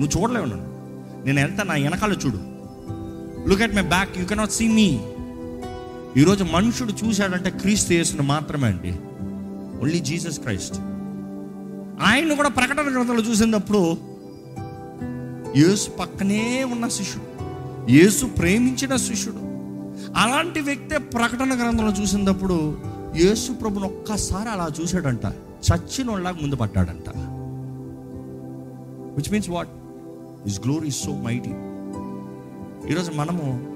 [0.00, 0.77] నువ్వు చూడలేవు నన్ను.
[1.24, 2.40] నేను ఎంత నా వెనకాల చూడు.
[3.48, 5.00] Look at my back you cannot see me
[6.16, 8.90] ఈరోజు మనుషుడు చూశాడంటే క్రీస్తు యేసును మాత్రమే అండి.
[9.82, 10.78] ఓన్లీ జీసస్ క్రైస్ట్
[12.02, 13.96] ఆయన్ను కూడా ప్రకటన గ్రంథంలో చూసినప్పుడు
[15.56, 17.28] యేసు పక్కనే ఉన్న శిష్యుడు
[17.90, 19.38] యేసు ప్రేమించిన శిష్యుడు
[20.16, 22.78] అలాంటి వ్యక్తే ప్రకటన గ్రంథంలో చూసినప్పుడు
[23.16, 25.24] యేసు ప్రభుని ఒక్కసారి అలా చూశాడంట.
[25.72, 27.08] చచ్చిన ముందు పడ్డాడంట.
[29.16, 29.68] Which means what
[30.48, 31.50] his glory so mighty
[32.90, 33.66] ఈరోజు మనము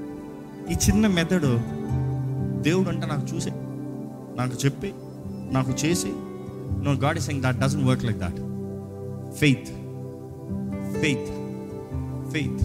[0.70, 1.46] ఈ చిన్న మెథడ్
[2.62, 3.50] దేవుడు అంటే నాకు చూసే
[4.36, 4.92] నాకు చెప్పి
[5.52, 6.06] నాకు చేసి.
[6.84, 8.36] No God is saying that doesn't work like that
[9.38, 9.66] faith
[11.00, 11.30] faith
[12.32, 12.62] faith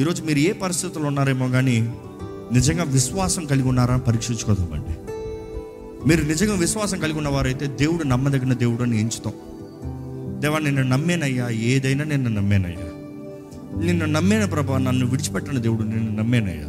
[0.00, 1.94] ఈరోజు మీరు ఏ పరిస్థితుల్లో ఉన్నారేమో కానీ
[2.52, 4.94] నిజంగా విశ్వాసం కలిగి ఉన్నారా పరీక్షించుకోదామండి
[6.08, 9.32] మీరు నిజంగా విశ్వాసం కలిగి ఉన్నవారైతే దేవుడు నమ్మదగిన దేవుడు అని ఎంచుతాం.
[10.40, 12.85] దేవా నిన్ను నమ్మేనయ్యా ఏదైనా నిన్ను నమ్మేనయ్యా.
[13.80, 16.68] నిన్ను నమ్మేన ప్రభా నన్ను విడిచిపెట్టిన దేవుడు నిన్ను నమ్మేనయ్యా.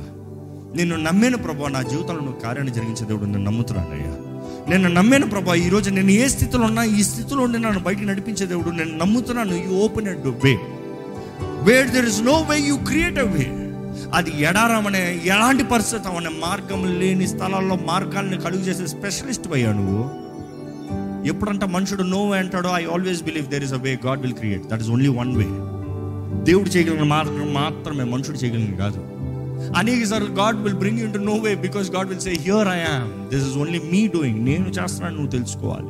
[0.75, 4.13] నిన్ను నమ్మేన ప్రభా నా జీవితంలో నువ్వు కార్యాన్ని జరిగించే దేవుడు నేను నమ్ముతున్నానయ్యా.
[4.69, 8.71] నేను నమ్మేన ప్రభా ఈరోజు నేను ఏ స్థితిలో ఉన్నా ఈ స్థితిలో ఉండి నన్ను బయటికి నడిపించే దేవుడు
[8.71, 9.55] నేను నమ్ముతున్నాను.
[9.65, 9.71] You
[10.07, 10.53] opened way
[11.67, 13.45] where there is no way you create a way
[14.13, 20.03] అది ఎడారమనే ఎలాంటి పరిస్థితి అనే మార్గం లేని స్థలాల్లో మార్గాల్ని కలుగు చేసే స్పెషలిస్ట్ అయ్యా నువ్వు.
[21.27, 24.81] ఎప్పుడంటే మనుషుడు no అంటాడో I always believe there is a way God will create that
[24.81, 25.47] is only one way
[26.43, 28.99] దేవుడు చేయగలిగిన మార్గం మాత్రమే మనుషుడు చేయగలిగిన కాదు.
[29.77, 32.79] అనేక సార్లు God will bring in to no way because God will say here I
[32.79, 35.87] am this is only me doing నేను చేస్తున్నాను నువ్వు తెలుసుకోవాలి.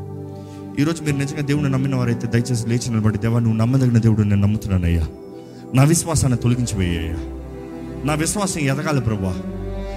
[0.82, 5.06] ఈరోజు మీరు నిజంగా దేవుడిని నమ్మిన వారైతే దయచేసి లేచి నిలబడి దేవా నువ్వు నమ్మదగిన దేవుడు నేను నమ్ముతున్నానయ్యా
[5.73, 7.17] నా విశ్వాసాన్ని తొలగించిపోయాయ్యా
[8.06, 9.36] నా విశ్వాసం ఎదగాలి ప్రభా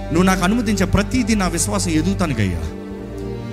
[0.07, 2.61] నువ్వు నాకు అనుమతించే ప్రతిదీ నా విశ్వాసం ఎదుగుతానికయ్యా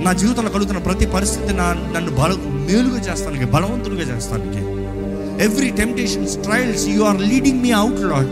[0.00, 4.77] నా జీవితంలో కలుగుతున్న ప్రతి పరిస్థితి నా నన్ను బల మేలుగా చేస్తానికి బలవంతులుగా చేస్తానికి.
[5.42, 8.28] Every temptations trials you are leading me out Lord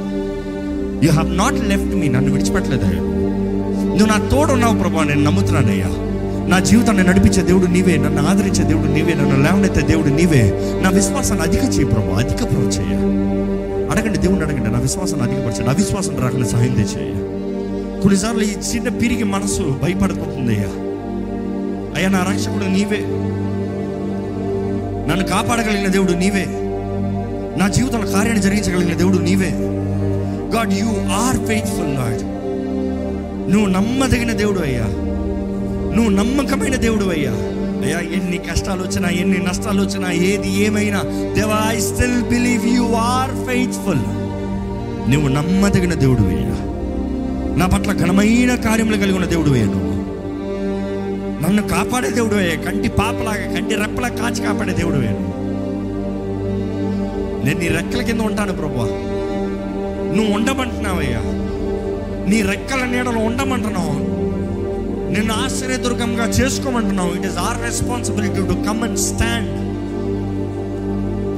[1.04, 3.00] you have not left me నన్ను విడిచిపెట్టలేదయ్యా.
[3.88, 5.04] నువ్వు నా తోడున్నావు ప్రభా.
[5.04, 5.86] నేను నమ్ముతున్నానయ్యా.
[6.48, 7.96] నా జీవితాన్ని నడిపించే దేవుడు నీవే.
[7.96, 9.14] నన్ను ఆదరించే దేవుడు నీవే.
[9.14, 10.60] నన్ను లేవనెత్తే దేవుడు నీవే.
[10.82, 12.18] నా విశ్వాసాన్ని అధిక చేయి ప్రభా.
[12.18, 12.94] అధిక ప్రభు చేయ
[13.90, 14.70] అడగండి దేవుడిని అడగండి.
[14.70, 17.12] నా విశ్వాసాన్ని అధికపరచండి నా విశ్వాసం రాకుండా సహాయం చేయ
[18.00, 20.68] కొన్నిసార్లు ఈ చిన్న పిరిగి మనసు భయపడిపోతుంది అయ్యా
[21.96, 22.98] అయ్యా నా రక్షకుడు నీవే.
[25.10, 26.65] నన్ను కాపాడగలిగిన దేవుడు నీవే.
[27.58, 29.50] నా జీవితంలో కార్యాన్ని జరిగించగలిగిన దేవుడు నీవే.
[30.56, 32.22] God you are faithful God
[33.52, 34.86] నువ్వు నమ్మదగిన దేవుడు అయ్యా.
[35.96, 37.34] నువ్వు నమ్మకమైన దేవుడు అయ్యా.
[37.84, 41.00] అయ్యా ఎన్ని కష్టాలు వచ్చినా ఎన్ని నష్టాలు వచ్చినా ఏది ఏమైనా
[41.34, 44.04] దేవా I still believe you are faithful
[45.10, 46.56] నువ్వు నమ్మదగిన దేవుడు అయ్యా.
[47.56, 49.92] నా పట్ల ఘనమైన కార్యములు కలిగి ఉన్న దేవుడు అయ్యా నువ్వు.
[51.44, 52.54] నన్ను కాపాడే దేవుడు అయ్యా.
[52.62, 55.14] కంటి పాపలాగా కంటి రెప్పలా కాచి కాపాడే దేవుడు అయ్యా
[57.46, 58.84] నేను నీ రెక్కల కింద ఉంటాను ప్రభా
[60.16, 61.20] నువ్వు ఉండమంటున్నావయ్యా.
[62.30, 63.92] నీ రెక్కల నీడలో ఉండమంటున్నావు.
[65.12, 67.10] నిన్ను ఆశ్చర్యదుర్గంగా చేసుకోమంటున్నావు.
[67.10, 69.50] It is our responsibility to come and stand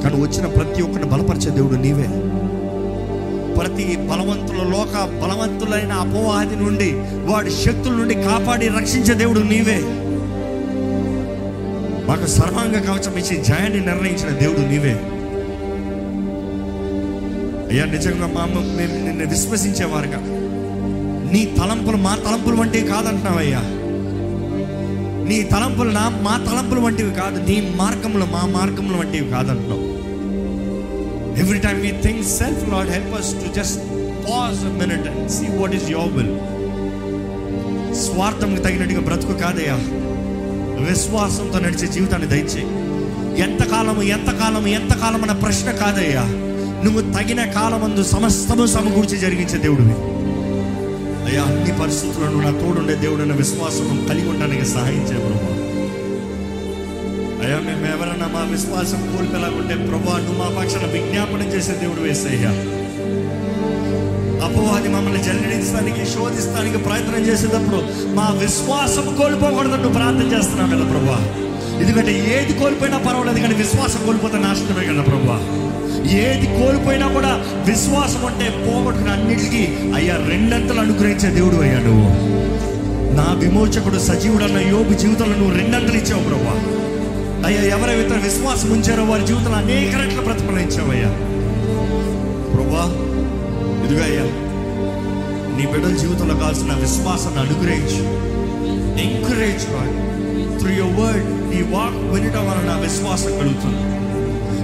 [0.04, 2.08] కానీ వచ్చిన ప్రతి ఒక్కరిని బలపరిచే దేవుడు నీవే.
[3.60, 6.92] ప్రతి బలవంతుల లోక బలవంతులైన అపవాది నుండి
[7.32, 9.78] వాడి శక్తుల నుండి కాపాడి రక్షించే దేవుడు నీవే.
[12.08, 15.17] మాకు సర్వాంగ కవచం ఇచ్చి జయాన్ని నిర్ణయించిన దేవుడు నీవే.
[17.68, 18.44] అయ్యా నిజంగా మా
[18.76, 20.16] మేము నిన్ను విశ్వసించేవారుగా.
[21.32, 23.60] నీ తలంపులు మా తలంపులు వంటివి కాదంటున్నావయ్యా.
[25.28, 29.98] నీ తలంపులు నా మా తలంపులు వంటివి కాదు నీ మార్గములు మా మార్గములు వంటివి కాదంటున్నావు.
[31.40, 33.78] Every time we think self Lord help us to just
[34.30, 36.36] pause a minute and see what is your will
[37.94, 39.74] స్వార్థంకి తగినట్టుగా బ్రతుకు కాదయ్యా.
[40.90, 42.66] విశ్వాసంతో నడిచే జీవితాన్ని దయచేయి.
[43.42, 46.47] ఎంతకాలము ఎంతకాలము ఎంతకాలం అన్న ప్రశ్న కాదయ్యా.
[46.84, 49.94] నువ్వు తగిన కాలమందు సమస్తము సమకూర్చి జరిగించే దేవుడివి.
[51.28, 55.50] అయ్యా అన్ని పరిస్థితులను నా తోడుండే దేవుడు అన్న విశ్వాసం కలిగి ఉండడానికి సహాయం చేయ ప్రభా.
[57.42, 62.52] అయ్యా మేము ఎవరన్నా మా విశ్వాసం కోల్పోలాగుంటే ప్రభా నువ్వు మా పక్షాన విజ్ఞాపనం చేసే దేవుడు వేసయ్యా
[64.46, 67.78] అపవాది మమ్మల్ని జల్లించడానికి శోధిస్తానికి ప్రయత్నం చేసేటప్పుడు
[68.14, 71.18] మా విశ్వాసం కోల్పోకూడదని నువ్వు ప్రార్థన చేస్తున్నావు కదా ప్రభా.
[71.80, 75.38] ఎందుకంటే ఏది కోల్పోయినా పర్వాలేదు కానీ విశ్వాసం కోల్పోతే నాశనమే కదా ప్రభా.
[76.06, 77.28] ఏది కోల్పోయినా కూడా
[77.66, 82.38] విశ్వాసం అంటే పోగొట్టుకుని అన్నిటికీ అయ్యా రెండంతలు అనుగ్రహించే దేవుడు అయ్యా నువ్వు.
[83.16, 86.54] నా విమోచకుడు సజీవుడు అన్న యోగు జీవితంలో నువ్వు రెండంతలు ఇచ్చావు ప్రభా.
[87.46, 91.08] అయ్యా ఎవరైతే విశ్వాసం ఉంచారో వారి జీవితంలో అనేక రెట్లు ప్రతిఫలించావయ్యా ఇచ్చావయ్యా
[92.54, 92.84] ప్రభా
[93.84, 94.22] ఇదిగో అయ్యా
[95.56, 98.28] నీ బిడ్డల జీవితంలో కావాల్సిన విశ్వాసాన్ని అనుగ్రహించు.
[99.02, 99.64] ఎంకరేజ్
[100.58, 104.07] త్రూ యువర్ వర్డ్ నీ వాక్ వినడం వలన విశ్వాసం కలుగుతుంది.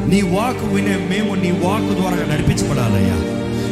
[0.09, 3.17] నీ వాక్ వినే మేము నీ వాక్ ద్వారా నడిపించబడాలయ్యా.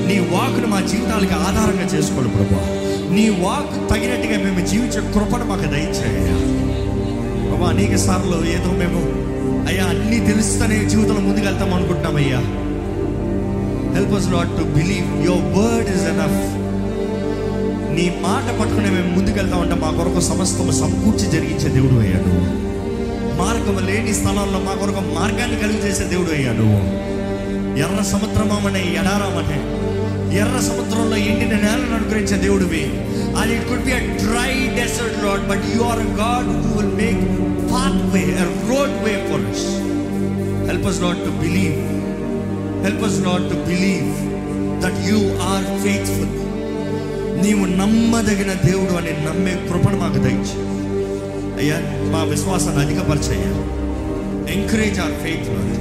[0.06, 2.62] నీ వాక్ను మా జీవితాలకి ఆధారంగా చేసుకోవాలి ప్రభా
[3.10, 6.36] నీ వాక్ తగినట్టుగా మేము జీవించే కృపను మాకు దయచేయ్యా.
[7.48, 9.00] ప్రభా అనేక సార్లు ఏదో మేము
[9.68, 12.40] అయ్యా అన్నీ తెలుస్తూనే జీవితంలో ముందుకెళ్తాం అనుకుంటున్నామయ్యా.
[13.94, 16.40] Help us Lord to believe your word is enough
[17.96, 22.28] నీ మాట పట్టుకునే మేము ముందుకెళ్తామంటే మా కొరకు సమస్తము సమకూర్చి జరిగించే దేవుడు అయ్యాడు.
[22.28, 22.61] నువ్వు
[23.42, 26.80] మార్గం లేని స్థలాల్లో మా కొరకు మార్గాన్ని కలిగి చేసే దేవుడు అయ్యా నువ్వు
[27.78, 29.58] ఎర్ర సముద్రమనే ఎడారామనే
[30.40, 32.82] ఎర్ర సముద్రంలో ఎండిన నేలను అనుగ్రహించే దేవుడివి.
[33.40, 37.22] అది it could be a dry desert Lord but you are God who will make
[37.72, 38.22] path way
[38.68, 39.62] road way for us.
[40.66, 41.76] Help us not to believe
[42.84, 44.08] help us not to believe
[44.84, 46.32] that you are faithful
[47.42, 50.56] నీవు నమ్మదగిన దేవుడు అని నమ్మే కృపను మాకు దయచి
[51.58, 51.76] అయ్యా
[52.12, 53.52] మా విశ్వాసాన్ని అధికపరచయ్యా.
[54.52, 55.76] Encourage our faith Lord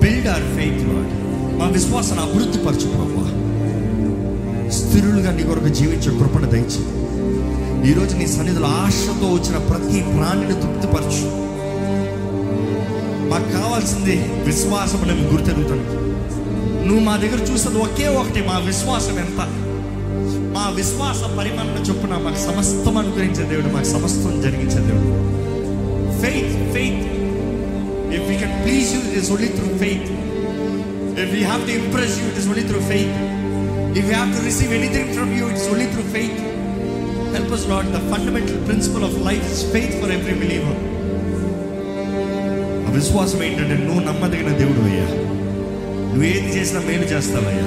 [0.00, 1.12] build our faith Lord
[1.58, 3.24] మా విశ్వాసాన్ని అభివృద్ధి పరచు ప్రభా.
[4.70, 6.82] స్థిరులుగా నీ కొరకు జీవించే కృపణ దయచి
[7.90, 11.26] ఈరోజు నీ సన్నిధిలో ఆశతో వచ్చిన ప్రతి ప్రాణిని తృప్తిపరచు.
[13.30, 14.16] మాకు కావాల్సింది
[14.46, 15.84] విశ్వాసం మేము గుర్తెరుగుతాను
[16.86, 19.65] నువ్వు మా దగ్గర చూసేది ఒకే ఒకటి మా విశ్వాసం ఎంత?
[20.56, 25.10] మా విశ్వాస పరిమాణం చొప్పున మాకు సమస్తం అనుగ్రహించే దేవుడు మాకు సమస్తం జరిగించే దేవుడు.
[26.22, 27.02] Faith faith
[28.16, 30.08] if you can please you it is only through faith
[31.20, 33.14] if you have to impress you it is only through faith
[33.92, 36.40] if you have to receive anything from you it's only through faith
[37.32, 37.86] help us Lord.
[37.94, 40.78] The fundamental principle of life is faith for every believer
[42.80, 45.06] ఆ విశ్వాసం ఏంటంటే నువ్వు నమ్మదగిన దేవుడు అయ్యా.
[46.10, 47.66] నువ్వు ఏది చేసినా మేలు చేస్తావయ్యా.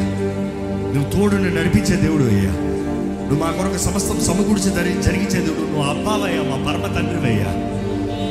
[0.94, 2.54] నువ్వు తోడుని నడిపించే దేవుడు అయ్యా.
[3.30, 7.52] నువ్వు మా కొరకు సమస్తం సమకూర్చి జరి జరిగించేది నువ్వు అబ్బావయ్యా మా పరమ తండ్రివయ్యా.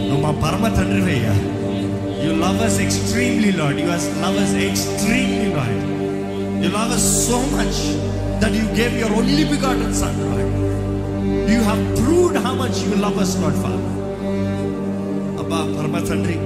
[0.07, 1.35] నువ్వు మా పరమ తండ్రివయ్యా.
[2.25, 3.87] You love us extremely Lord you
[4.23, 5.79] love us extremely Lord
[6.65, 7.81] you love us so much
[8.43, 10.51] that you gave your only begotten son Lord
[11.53, 13.85] you have proved how much you love us Lord father
[15.43, 16.39] అబ్బా పరమ తండ్రి.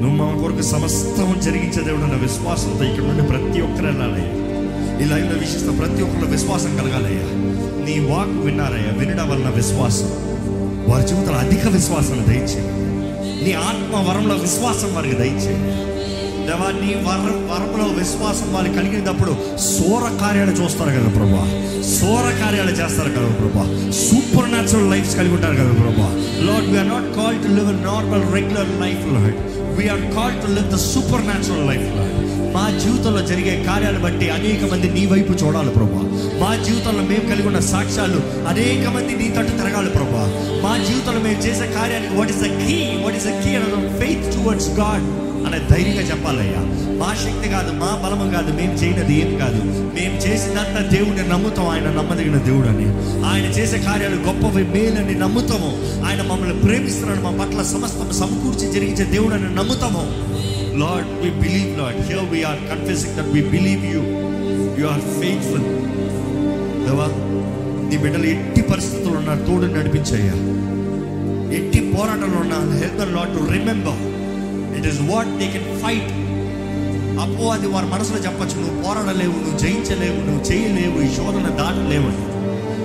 [0.00, 4.30] నువ్వు మా కొరకు సమస్తం జరిగించే దేవుడు అన్న విశ్వాసంతో ఇక్కడ నుండి ప్రతి ఒక్కరు వెళ్ళాలయ్యా.
[5.02, 7.26] ఈ లైవ్లో వీక్షిస్తున్న ప్రతి ఒక్కరిలో విశ్వాసం కలగాలయ్యా.
[7.84, 10.08] నీ వాక్ విన్నారయ్యా వినడం వలన విశ్వాసం.
[10.88, 12.62] వారి జీవితంలో అధిక విశ్వాసాన్ని దయచే
[13.44, 15.54] నీ ఆత్మ వరంలో విశ్వాసం వారికి దయచే
[16.46, 21.42] దేవా నీ వరం వరంలో విశ్వాసం వారికి కలిగినప్పుడు సోర కార్యాలు చూస్తారు కదా ప్రభా.
[22.00, 23.92] సోర కార్యాలు చేస్తారు కదా ప్రభా.
[23.92, 26.08] సూపర్ న్యాచురల్ లైఫ్స్ కలిగి ఉంటారు కదా ప్రభా.
[26.40, 29.38] Lord we're not call to live normal regular life Lord
[29.80, 30.78] we're call to live the
[31.24, 31.88] supernatural life
[32.54, 36.00] మా జీవితంలో జరిగే కార్యాలు బట్టి అనేక మంది నీ వైపు చూడాలి ప్రభా.
[36.40, 40.24] మా జీవితంలో మేము కలిగి ఉన్న సాక్ష్యాలు అనేక మంది నీ తట్టు తిరగాలి ప్రభా.
[40.64, 43.52] మా జీవితంలో మేము చేసే కార్యానికి what is the key what is the key
[44.00, 45.06] faith towards God
[45.50, 46.60] అనే ధైర్యంగా చెప్పాలయ్యా.
[46.98, 49.60] మా శక్తి కాదు మా బలము కాదు మేము చేయనది ఏం కాదు.
[49.96, 52.86] మేము చేసినంత దేవుడిని నమ్ముతాం ఆయన నమ్మదగిన దేవుడు అని
[53.24, 55.70] ఆయన చేసే కార్యాలు గొప్పవి మేలని నమ్ముతాము.
[56.06, 60.02] ఆయన మమ్మల్ని ప్రేమిస్తున్నాడు మా పట్ల సమస్తం సమకూర్చి జరిగించే దేవుడు అని నమ్ముతాము.
[60.78, 64.02] Lord we believe Lord here we are confessing that we believe you
[64.80, 65.66] you are faithful
[66.86, 67.08] దేవా
[67.88, 70.36] నీ బిడ్డలు ఎట్టి పరిస్థితులు ఉన్నారు తోడు నడిపించయ్యా.
[71.54, 74.00] ఎట్టి పోరాటంలో ఉన్న health lot to remember
[74.80, 76.10] it is what they can fight
[77.20, 82.10] అపో అది వారి మనసులో చెప్పచ్చు నువ్వు పోరాడలేవు నువ్వు జయించలేవు నువ్వు చేయలేవు ఈ శోధన దాటలేవు.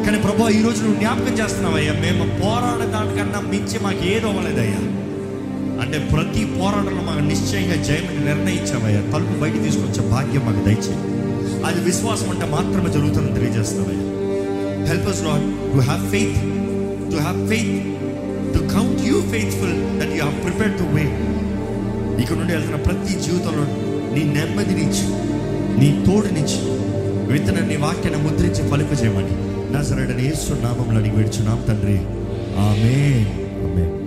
[0.05, 4.81] కానీ ప్రభా ఈరోజు నువ్వు జ్ఞాపకం చేస్తున్నావయ్యా మేము పోరాడే దానికన్నా మించి మాకు ఏదో అవ్వలేదయ్యా
[5.83, 10.99] అంటే ప్రతి పోరాటంలో మాకు నిశ్చయంగా జయమని నిర్ణయించావయ్యా తలుపు బయట తీసుకొచ్చే భాగ్యం మాకు దయచేయి.
[11.67, 14.03] అది విశ్వాసం అంటే మాత్రమే జరుగుతుందని తెలియజేస్తున్నావయ్యా
[14.91, 16.37] help us not to have faith
[17.11, 17.73] to have faith
[18.55, 21.17] to count you faithful that you have prepare to wait
[22.21, 23.65] ఇక్కడ నుండి వెళ్తున్న ప్రతి జీవితంలో
[24.15, 25.05] నీ నెమ్మదినిచ్చి
[25.79, 26.59] నీ తోడునిచ్చి
[27.31, 29.33] విత్తన నీ వాక్యాన్ని ముద్రించి ఫలింపజేయమని
[29.73, 31.97] నా సరైన యేసు నామంలో అడిగి విడుచున్నాం తండ్రి.
[32.59, 32.95] ఆమె
[33.65, 34.04] ఆమె